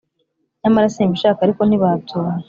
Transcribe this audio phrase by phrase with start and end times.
[0.61, 2.39] nyamara simbishaka ariko ntibabyumva!